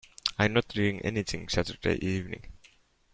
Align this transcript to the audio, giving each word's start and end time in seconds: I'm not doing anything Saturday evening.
I'm 0.39 0.53
not 0.53 0.67
doing 0.69 0.99
anything 1.01 1.47
Saturday 1.47 1.97
evening. 2.03 2.41